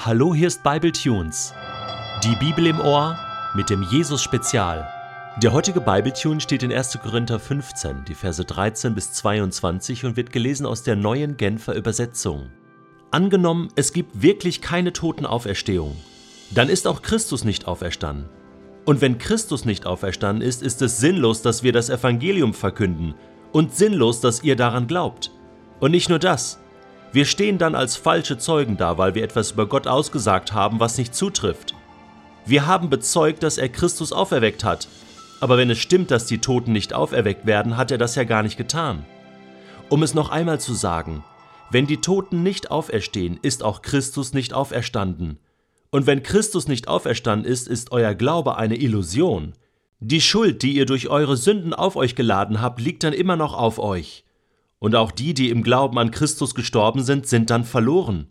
[0.00, 1.52] Hallo, hier ist Bible Tunes.
[2.22, 3.18] Die Bibel im Ohr
[3.56, 4.88] mit dem Jesus Spezial.
[5.42, 7.00] Der heutige Bible Tune steht in 1.
[7.02, 12.48] Korinther 15, die Verse 13 bis 22 und wird gelesen aus der neuen Genfer Übersetzung.
[13.10, 15.96] Angenommen, es gibt wirklich keine Totenauferstehung,
[16.52, 18.28] dann ist auch Christus nicht auferstanden.
[18.84, 23.14] Und wenn Christus nicht auferstanden ist, ist es sinnlos, dass wir das Evangelium verkünden
[23.50, 25.32] und sinnlos, dass ihr daran glaubt.
[25.80, 26.60] Und nicht nur das,
[27.12, 30.98] wir stehen dann als falsche Zeugen da, weil wir etwas über Gott ausgesagt haben, was
[30.98, 31.74] nicht zutrifft.
[32.44, 34.88] Wir haben bezeugt, dass er Christus auferweckt hat.
[35.40, 38.42] Aber wenn es stimmt, dass die Toten nicht auferweckt werden, hat er das ja gar
[38.42, 39.04] nicht getan.
[39.88, 41.24] Um es noch einmal zu sagen,
[41.70, 45.38] wenn die Toten nicht auferstehen, ist auch Christus nicht auferstanden.
[45.90, 49.54] Und wenn Christus nicht auferstanden ist, ist euer Glaube eine Illusion.
[50.00, 53.54] Die Schuld, die ihr durch eure Sünden auf euch geladen habt, liegt dann immer noch
[53.54, 54.24] auf euch.
[54.78, 58.28] Und auch die, die im Glauben an Christus gestorben sind, sind dann verloren.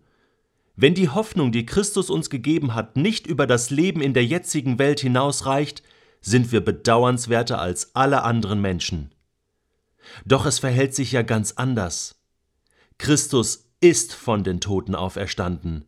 [0.76, 4.80] Wenn die Hoffnung, die Christus uns gegeben hat, nicht über das Leben in der jetzigen
[4.80, 5.84] Welt hinausreicht,
[6.22, 9.12] sind wir bedauernswerter als alle anderen Menschen.
[10.26, 12.22] Doch es verhält sich ja ganz anders.
[12.98, 15.86] Christus ist von den Toten auferstanden.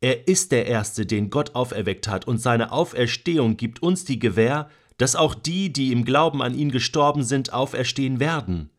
[0.00, 4.68] Er ist der Erste, den Gott auferweckt hat, und seine Auferstehung gibt uns die Gewähr,
[4.96, 8.70] dass auch die, die im Glauben an ihn gestorben sind, auferstehen werden.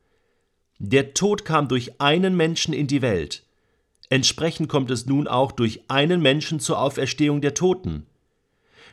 [0.79, 3.43] Der Tod kam durch einen Menschen in die Welt.
[4.09, 8.05] Entsprechend kommt es nun auch durch einen Menschen zur Auferstehung der Toten.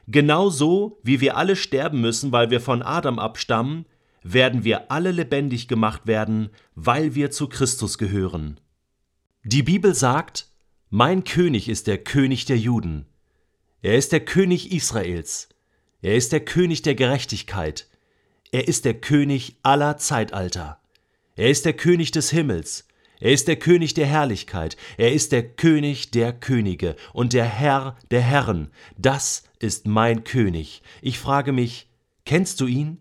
[0.09, 3.87] Genauso wie wir alle sterben müssen, weil wir von Adam abstammen,
[4.25, 8.59] werden wir alle lebendig gemacht werden, weil wir zu Christus gehören.
[9.45, 10.49] Die Bibel sagt,
[10.91, 13.07] Mein König ist der König der Juden.
[13.81, 15.49] Er ist der König Israels.
[16.03, 17.89] Er ist der König der Gerechtigkeit.
[18.51, 20.81] Er ist der König aller Zeitalter.
[21.37, 22.89] Er ist der König des Himmels.
[23.21, 24.79] Er ist der König der Herrlichkeit.
[24.97, 28.71] Er ist der König der Könige und der Herr der Herren.
[28.97, 30.83] Das ist mein König.
[31.03, 31.89] Ich frage mich,
[32.25, 32.99] kennst du ihn?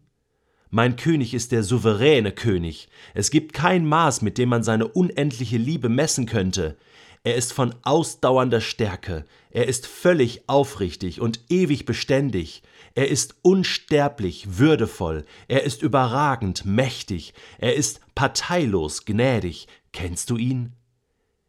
[0.69, 2.89] Mein König ist der souveräne König.
[3.13, 6.77] Es gibt kein Maß, mit dem man seine unendliche Liebe messen könnte.
[7.25, 12.61] Er ist von ausdauernder Stärke, er ist völlig aufrichtig und ewig beständig,
[12.93, 19.67] er ist unsterblich würdevoll, er ist überragend mächtig, er ist parteilos gnädig.
[19.91, 20.73] Kennst du ihn?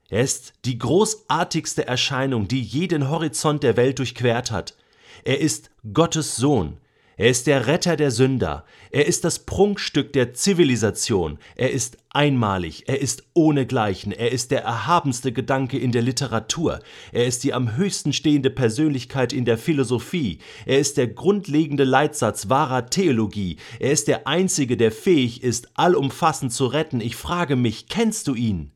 [0.09, 4.79] Er ist die großartigste Erscheinung, die jeden Horizont der Welt durchquert hat.
[5.25, 6.79] Er ist Gottes Sohn,
[7.19, 8.67] er ist der Retter der Sünder.
[8.91, 11.39] Er ist das Prunkstück der Zivilisation.
[11.55, 12.85] Er ist einmalig.
[12.89, 14.13] Er ist ohnegleichen.
[14.13, 16.81] Er ist der erhabenste Gedanke in der Literatur.
[17.13, 20.41] Er ist die am höchsten stehende Persönlichkeit in der Philosophie.
[20.67, 23.57] Er ist der grundlegende Leitsatz wahrer Theologie.
[23.81, 27.01] Er ist der Einzige, der fähig ist, allumfassend zu retten.
[27.01, 28.73] Ich frage mich, kennst du ihn?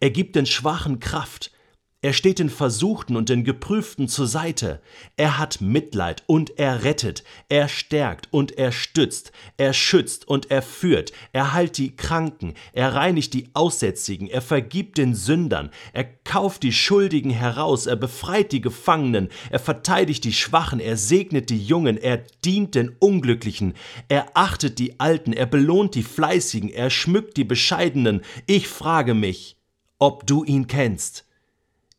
[0.00, 1.52] Er gibt den Schwachen Kraft.
[2.02, 4.80] Er steht den Versuchten und den Geprüften zur Seite.
[5.18, 7.24] Er hat Mitleid und er rettet.
[7.50, 9.32] Er stärkt und er stützt.
[9.58, 11.12] Er schützt und er führt.
[11.34, 12.54] Er heilt die Kranken.
[12.72, 14.28] Er reinigt die Aussätzigen.
[14.28, 15.68] Er vergibt den Sündern.
[15.92, 17.84] Er kauft die Schuldigen heraus.
[17.84, 19.28] Er befreit die Gefangenen.
[19.50, 20.80] Er verteidigt die Schwachen.
[20.80, 21.98] Er segnet die Jungen.
[21.98, 23.74] Er dient den Unglücklichen.
[24.08, 25.34] Er achtet die Alten.
[25.34, 26.70] Er belohnt die Fleißigen.
[26.70, 28.22] Er schmückt die Bescheidenen.
[28.46, 29.58] Ich frage mich,
[29.98, 31.26] ob du ihn kennst.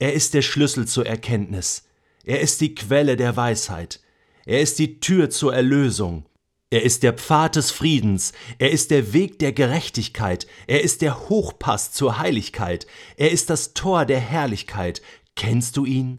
[0.01, 1.83] Er ist der Schlüssel zur Erkenntnis.
[2.23, 3.99] Er ist die Quelle der Weisheit.
[4.47, 6.25] Er ist die Tür zur Erlösung.
[6.71, 8.33] Er ist der Pfad des Friedens.
[8.57, 10.47] Er ist der Weg der Gerechtigkeit.
[10.65, 12.87] Er ist der Hochpass zur Heiligkeit.
[13.15, 15.03] Er ist das Tor der Herrlichkeit.
[15.35, 16.17] Kennst du ihn?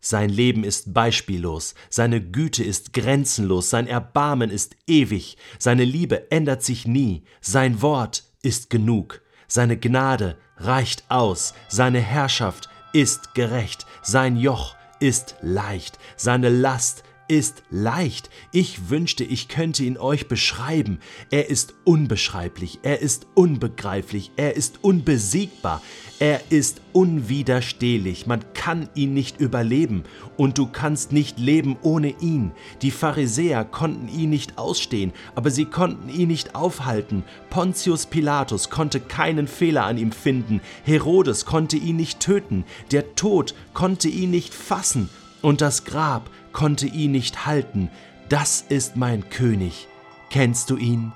[0.00, 6.64] Sein Leben ist beispiellos, seine Güte ist grenzenlos, sein Erbarmen ist ewig, seine Liebe ändert
[6.64, 14.36] sich nie, sein Wort ist genug, seine Gnade reicht aus, seine Herrschaft ist gerecht, sein
[14.36, 18.30] Joch ist leicht, seine Last ist leicht.
[18.52, 20.98] Ich wünschte, ich könnte ihn euch beschreiben.
[21.30, 25.82] Er ist unbeschreiblich, er ist unbegreiflich, er ist unbesiegbar,
[26.18, 28.26] er ist unwiderstehlich.
[28.26, 30.04] Man kann ihn nicht überleben
[30.36, 32.52] und du kannst nicht leben ohne ihn.
[32.82, 37.24] Die Pharisäer konnten ihn nicht ausstehen, aber sie konnten ihn nicht aufhalten.
[37.50, 40.60] Pontius Pilatus konnte keinen Fehler an ihm finden.
[40.84, 42.64] Herodes konnte ihn nicht töten.
[42.90, 45.08] Der Tod konnte ihn nicht fassen
[45.42, 47.90] und das Grab konnte ihn nicht halten.
[48.28, 49.88] Das ist mein König.
[50.30, 51.12] Kennst du ihn?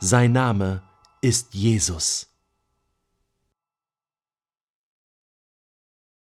[0.00, 0.82] Sein Name
[1.20, 2.33] ist Jesus.